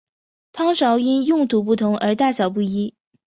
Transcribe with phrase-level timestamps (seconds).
[0.51, 2.95] 汤勺因用途不同而大小不一。